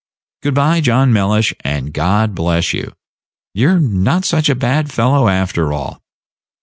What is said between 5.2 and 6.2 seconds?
after all."